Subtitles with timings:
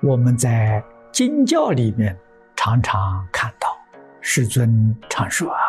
[0.00, 2.16] 我们在经教里面
[2.54, 3.76] 常常看到，
[4.20, 5.60] 世尊常说啊，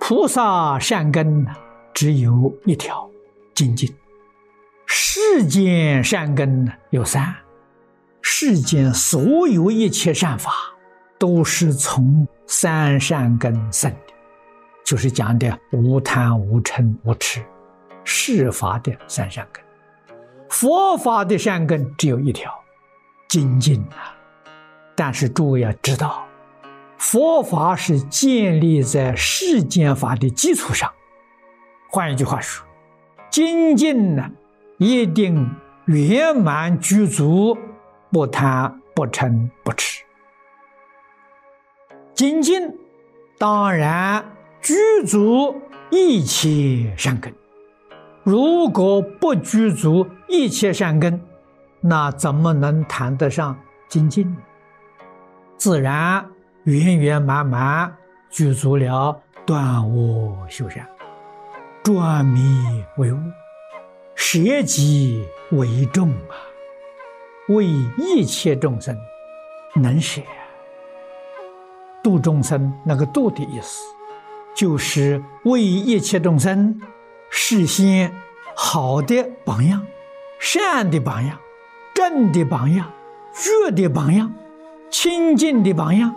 [0.00, 1.46] 菩萨善根
[1.94, 3.08] 只有一条，
[3.54, 3.88] 精进；
[4.86, 7.32] 世间善根有三，
[8.22, 10.50] 世间所有一切善法
[11.16, 14.14] 都是从三善根生的，
[14.84, 17.40] 就是讲的无贪、无嗔、无痴，
[18.02, 19.62] 世法的三善根。
[20.48, 22.52] 佛法的善根只有一条。
[23.32, 24.12] 精进啊！
[24.94, 26.26] 但是诸位要知道，
[26.98, 30.92] 佛法是建立在世间法的基础上。
[31.88, 32.62] 换一句话说，
[33.30, 34.30] 精进呢，
[34.76, 35.50] 一定
[35.86, 37.56] 圆满具足，
[38.10, 40.04] 不贪不嗔不痴。
[42.12, 42.70] 精进
[43.38, 44.22] 当然
[44.60, 44.74] 具
[45.06, 45.58] 足
[45.90, 47.34] 一切善根。
[48.24, 51.18] 如果不具足一切善根，
[51.84, 54.36] 那怎么能谈得上精进？
[55.56, 56.24] 自然
[56.64, 57.92] 圆圆满满
[58.30, 60.88] 具足了断我修善，
[61.82, 62.40] 转迷
[62.98, 63.18] 为悟，
[64.14, 66.38] 舍己为众啊！
[67.48, 68.96] 为一切众生
[69.74, 70.22] 能舍，
[72.02, 73.82] 度众生那个度的意思，
[74.54, 76.80] 就是为一切众生
[77.28, 78.14] 实现
[78.54, 79.84] 好的榜样，
[80.38, 81.36] 善的榜样。
[81.94, 82.90] 正的榜样，
[83.32, 84.32] 觉的榜样，
[84.90, 86.14] 清净的榜样，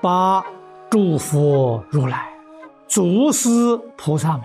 [0.00, 0.44] 把
[0.90, 2.28] 诸佛如来、
[2.86, 3.48] 祖师
[3.96, 4.42] 菩萨们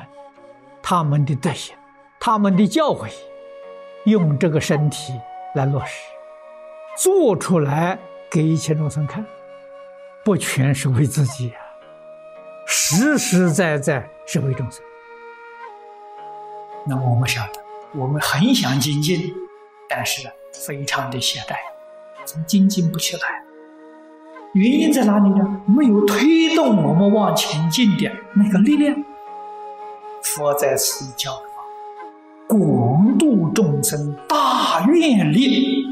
[0.81, 1.75] 他们的德行、
[2.19, 3.09] 他们的教诲，
[4.05, 5.13] 用这个身体
[5.55, 6.01] 来落实，
[6.97, 7.97] 做出来
[8.29, 9.25] 给一切众生看，
[10.25, 11.59] 不全是为自己啊，
[12.65, 14.83] 实实在在是为众生。
[16.85, 17.61] 那么我们晓得，
[17.93, 19.33] 我们很想精进。
[19.89, 21.55] 但是非常的懈怠，
[22.23, 23.43] 怎么精进不起来？
[24.53, 25.61] 原因在哪里呢？
[25.67, 28.95] 没有推动我们往前进的那个力量。
[30.21, 31.45] 佛在此教法，
[32.47, 35.85] 广度众生大愿力，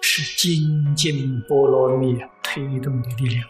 [0.00, 3.46] 是精进波罗蜜推动的力量。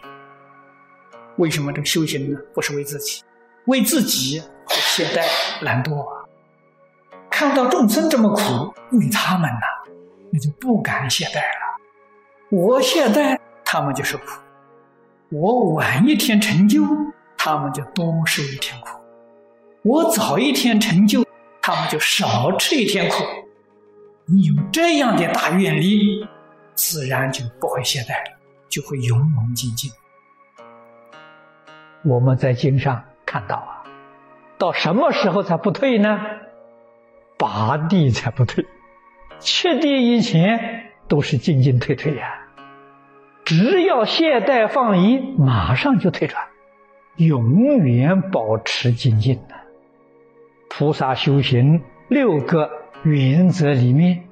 [1.37, 2.39] 为什么这个修行呢？
[2.53, 3.23] 不是为自己，
[3.65, 5.25] 为自己会懈怠
[5.63, 6.20] 懒惰啊！
[7.41, 9.61] 看到众生这么苦，为他们呐。
[10.31, 11.81] 那就不敢懈怠了。
[12.51, 13.35] 我懈怠，
[13.65, 14.39] 他们就受苦；
[15.31, 16.83] 我晚一天成就，
[17.35, 18.89] 他们就多受一天苦；
[19.81, 21.25] 我早一天成就，
[21.63, 23.23] 他们就少吃一天苦。
[24.27, 26.23] 你有这样的大愿力，
[26.75, 28.37] 自然就不会懈怠了，
[28.69, 29.89] 就会勇猛精进。
[32.03, 33.81] 我们在经上看到啊，
[34.59, 36.19] 到什么时候才不退呢？
[37.41, 38.67] 拔地才不退。
[39.39, 42.45] 七地以前都是进进退退呀，
[43.45, 46.49] 只要懈怠放逸，马上就退转，
[47.15, 49.55] 永远保持精进的。
[50.69, 52.69] 菩萨修行六个
[53.01, 54.25] 原则里面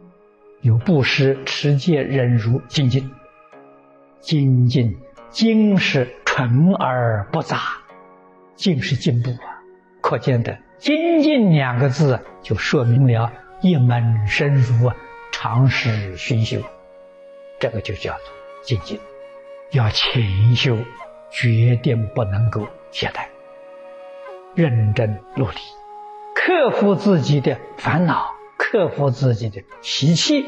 [0.62, 3.10] 有布施、持戒、忍辱、精进。
[4.20, 4.98] 精进，
[5.32, 7.58] 精是纯而不杂，
[8.54, 9.64] 进是进步啊。
[10.02, 13.32] 可见的“精进”两个字就说明了。
[13.62, 14.90] 一门深入，
[15.34, 16.62] 长时熏修，
[17.60, 18.22] 这个就叫做
[18.64, 18.98] 精进。
[19.72, 20.78] 要勤修，
[21.30, 23.26] 决定不能够懈怠，
[24.56, 25.58] 认真努力，
[26.34, 30.46] 克服自己的烦恼，克服自己的习气。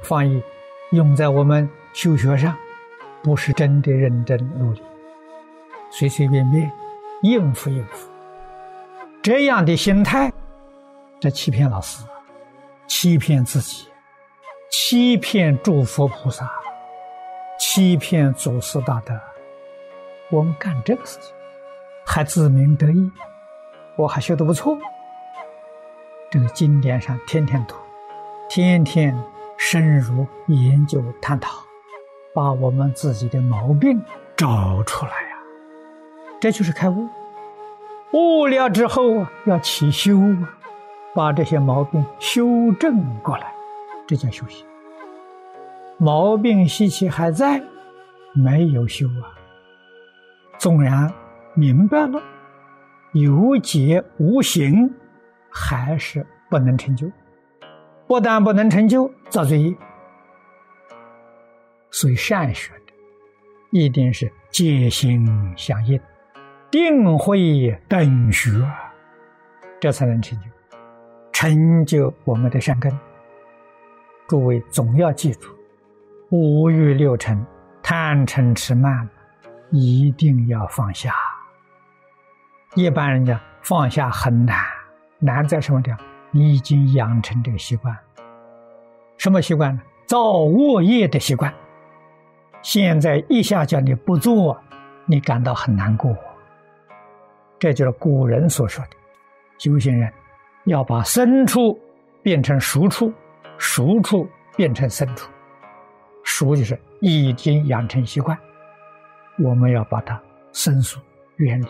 [0.00, 0.42] 放逸
[0.90, 2.56] 用在我们修学上，
[3.22, 4.82] 不是真的认真努力，
[5.90, 6.72] 随随便便
[7.22, 8.08] 应付应付，
[9.22, 10.32] 这样的心态。
[11.20, 12.04] 这欺骗老师，
[12.86, 13.88] 欺骗自己，
[14.70, 16.48] 欺骗诸佛菩萨，
[17.58, 19.18] 欺骗祖师大德。
[20.30, 21.34] 我们干这个事情，
[22.06, 23.10] 还自鸣得意，
[23.96, 24.78] 我还学得不错。
[26.30, 27.74] 这个经典上天天读，
[28.48, 29.18] 天天
[29.56, 31.58] 深入研究探讨，
[32.32, 34.00] 把我们自己的毛病
[34.36, 35.27] 找出来。
[36.40, 37.08] 这就是开悟。
[38.12, 40.54] 悟了之后啊，要起修啊。
[41.14, 43.52] 把这些毛病修正过来，
[44.06, 44.64] 这叫修行。
[45.96, 47.60] 毛病习气还在，
[48.34, 49.34] 没有修啊。
[50.58, 51.12] 纵然
[51.54, 52.22] 明白了，
[53.14, 54.94] 有解无行，
[55.50, 57.10] 还是不能成就。
[58.06, 59.74] 不但不能成就，造罪业。
[61.90, 62.92] 所以善学的，
[63.70, 65.26] 一定是戒心
[65.56, 66.00] 相应，
[66.70, 68.50] 定慧等学，
[69.80, 70.44] 这才能成就。
[71.32, 72.92] 成就我们的善根，
[74.26, 75.48] 诸位总要记住，
[76.30, 77.46] 五欲六尘、
[77.82, 79.08] 贪嗔痴慢，
[79.70, 81.14] 一定要放下。
[82.74, 84.62] 一般人家放下很难，
[85.18, 86.00] 难在什么地方？
[86.32, 87.96] 你已经养成这个习惯，
[89.16, 89.80] 什么习惯呢？
[90.06, 91.54] 造恶业的习惯。
[92.60, 94.60] 现在一下叫你不做，
[95.06, 96.14] 你感到很难过。
[97.58, 98.90] 这就是古人所说的：
[99.58, 100.12] 修行人
[100.64, 101.78] 要把深处
[102.22, 103.12] 变成熟处，
[103.56, 105.28] 熟处变成深处。
[106.22, 108.38] 熟就是已经养成习惯，
[109.38, 110.20] 我们要把它
[110.52, 111.00] 生疏
[111.36, 111.66] 远离。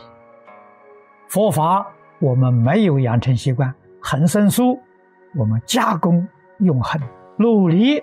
[1.29, 1.87] 佛法
[2.19, 4.79] 我们没有养成习惯，很生疏，
[5.37, 6.27] 我们加工
[6.59, 7.01] 用恒
[7.37, 8.03] 努力，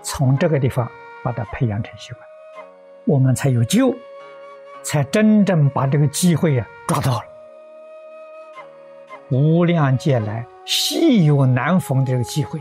[0.00, 0.90] 从这个地方
[1.22, 2.22] 把它培养成习惯，
[3.04, 3.94] 我们才有救，
[4.86, 7.22] 才真正把这个机会啊抓到了。
[9.30, 12.60] 无量劫来稀有难逢的这个机会，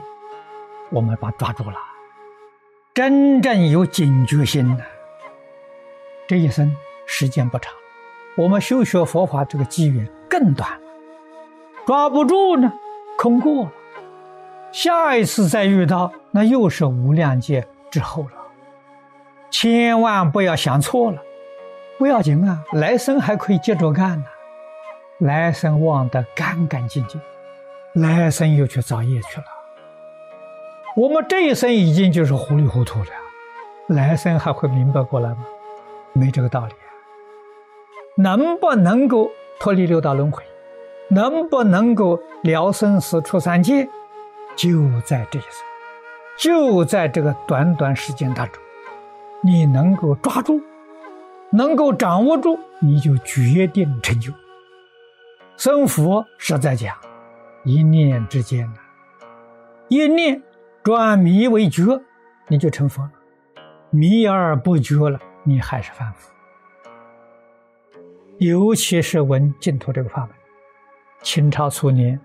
[0.89, 1.77] 我们把抓住了，
[2.95, 4.83] 真正有警觉心的，
[6.27, 6.75] 这一生
[7.05, 7.71] 时间不长。
[8.35, 10.67] 我们修学佛法这个机缘更短，
[11.85, 12.73] 抓不住呢，
[13.19, 13.71] 空过了。
[14.71, 18.31] 下一次再遇到，那又是无量劫之后了。
[19.51, 21.21] 千万不要想错了，
[21.97, 24.25] 不要紧啊，来生还可以接着干呢。
[25.19, 27.21] 来生忘得干干净净，
[27.93, 29.45] 来生又去造业去了。
[30.97, 33.07] 我们这一生已经就是糊里糊涂了，
[33.87, 35.45] 来生还会明白过来吗？
[36.11, 36.73] 没这个道理。
[38.17, 40.43] 能不能够脱离六道轮回？
[41.09, 43.87] 能不能够了生死出三界？
[44.55, 45.65] 就在这一生，
[46.37, 48.61] 就在这个短短时间当中，
[49.41, 50.61] 你能够抓住，
[51.51, 54.33] 能够掌握住，你就决定成就。
[55.57, 56.95] 生佛实在讲，
[57.63, 58.79] 一念之间呐，
[59.87, 60.43] 一念
[60.83, 62.01] 转迷为觉，
[62.47, 63.11] 你就成佛了；
[63.89, 66.31] 迷而不觉了，你还是凡夫。
[68.39, 70.29] 尤其是闻净土这个法门，
[71.21, 72.19] 清朝初年，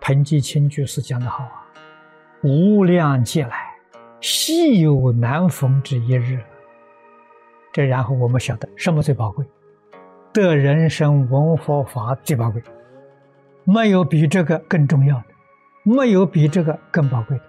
[0.00, 1.64] 彭继清居士讲的好啊
[2.42, 3.76] ，“无量劫来，
[4.20, 6.40] 稀有难逢之一日。”
[7.72, 9.44] 这然后我们晓得什么最宝贵？
[10.32, 12.62] 得人生闻佛法最宝贵，
[13.64, 15.24] 没有比这个更重要的，
[15.82, 17.44] 没有比这个更宝贵的。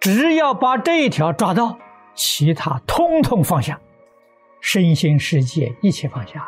[0.00, 1.78] 只要把这一条抓到，
[2.14, 3.80] 其他通通放下，
[4.60, 6.44] 身心世界一切放下。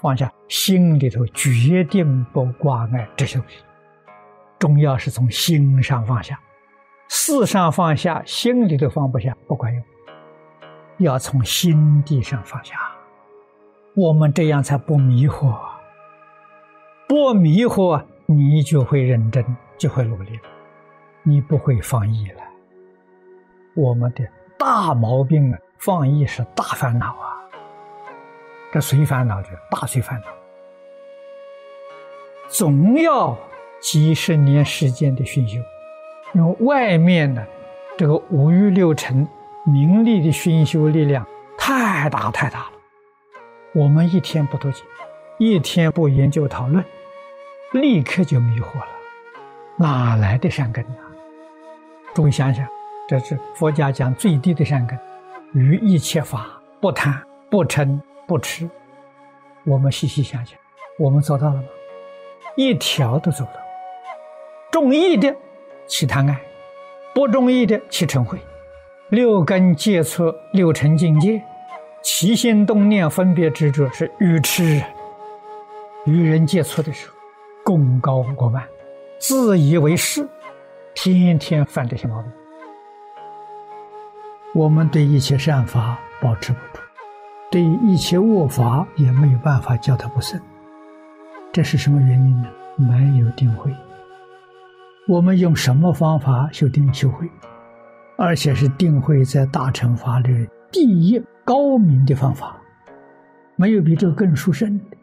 [0.00, 3.58] 放下心里头，决定不挂碍这些东西。
[4.58, 6.38] 重要是从心上放下，
[7.08, 9.82] 事上放下，心里头放不下不管用。
[10.98, 12.76] 要从心地上放下，
[13.94, 15.56] 我们这样才不迷惑。
[17.08, 19.44] 不迷惑，你就会认真，
[19.78, 20.42] 就会努力了，
[21.22, 22.42] 你不会放逸了。
[23.74, 24.28] 我们的
[24.58, 27.38] 大毛病啊，放逸是大烦恼啊。
[28.72, 30.26] 这随烦恼的大随烦恼，
[32.48, 33.34] 总要
[33.80, 35.58] 几十年时间的熏修，
[36.34, 37.46] 因为外面的
[37.96, 39.26] 这个五欲六尘、
[39.68, 41.26] 名利的熏修力量
[41.58, 42.72] 太大太大了。
[43.74, 44.82] 我们一天不读经，
[45.36, 46.82] 一天不研究讨论，
[47.72, 48.86] 立刻就迷惑了，
[49.76, 50.96] 哪来的善根呢？
[52.14, 52.66] 诸位想想，
[53.06, 54.98] 这是佛家讲最低的善根，
[55.52, 58.00] 于一切法不贪不嗔。
[58.26, 58.68] 不痴，
[59.64, 60.58] 我们细细想想，
[60.98, 61.64] 我们做到了吗？
[62.56, 63.60] 一条都做不到。
[64.70, 65.34] 中意的
[65.86, 66.38] 起贪爱，
[67.14, 68.38] 不中意的起嗔恚，
[69.10, 71.42] 六根接触六尘境界，
[72.02, 74.82] 起心动念分别执着是愚痴。
[76.04, 77.14] 与人接触的时候，
[77.64, 78.62] 功高过慢，
[79.18, 80.28] 自以为是，
[80.94, 82.30] 天天犯这些毛病。
[84.54, 86.82] 我们对一切善法保持不住。
[87.50, 90.38] 对一切恶法也没有办法教他不生，
[91.50, 92.48] 这是什么原因呢？
[92.76, 93.72] 没有定慧。
[95.06, 97.26] 我们用什么方法修定修慧？
[98.20, 102.60] 而且是定慧在大乘法里第一高明的方法，
[103.54, 104.96] 没有比这更殊胜的，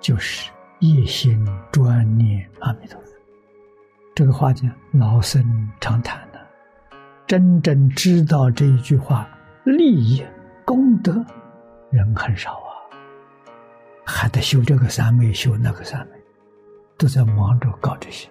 [0.00, 3.12] 就是一心专念阿弥陀佛。
[4.14, 5.44] 这个话讲老生
[5.80, 6.40] 常谈的，
[7.26, 9.28] 真正知道这一句话
[9.62, 10.24] 利益
[10.64, 11.22] 功德。
[11.90, 12.72] 人很少啊，
[14.06, 16.12] 还得修这个三昧，修那个三昧，
[16.96, 18.30] 都在忙着搞这些，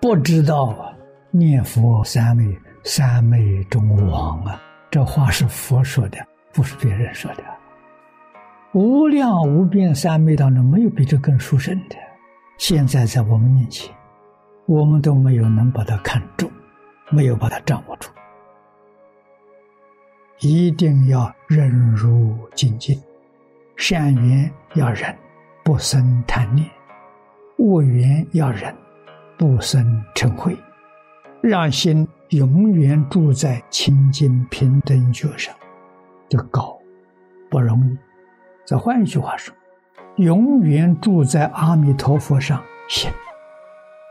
[0.00, 0.94] 不知道啊，
[1.32, 4.60] 念佛三昧，三昧中王啊，
[4.90, 6.18] 这话是佛说的，
[6.52, 7.42] 不是别人说的。
[8.72, 11.96] 无量无边三昧当中，没有比这更殊胜的。
[12.56, 13.94] 现在在我们面前，
[14.66, 16.50] 我们都没有能把它看中，
[17.10, 18.10] 没有把它掌握住。
[20.38, 22.98] 一定要忍辱精进，
[23.76, 25.14] 善缘要忍，
[25.62, 26.66] 不生贪念；
[27.58, 28.74] 恶缘要忍，
[29.36, 30.56] 不生嗔恚，
[31.42, 35.52] 让心永远住在清净平等觉上，
[36.28, 36.78] 这个高
[37.50, 37.98] 不容易。
[38.64, 39.52] 再换一句话说，
[40.14, 43.10] 永远住在阿弥陀佛上行。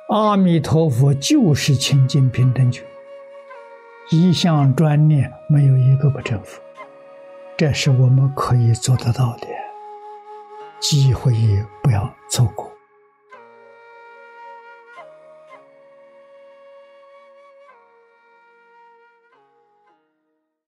[0.09, 2.83] 阿弥陀佛就是清净平等觉。
[4.11, 6.59] 一向专念，没有一个不征服，
[7.55, 9.47] 这是我们可以做得到的，
[10.81, 11.33] 机会
[11.81, 12.68] 不要错过。